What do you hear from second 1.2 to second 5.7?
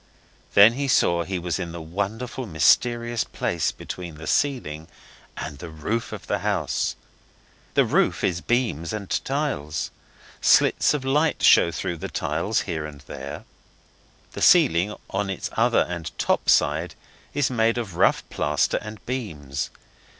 he was in the wonderful, mysterious place between the ceiling and the